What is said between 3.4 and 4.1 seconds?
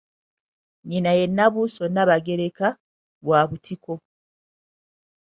Butiko.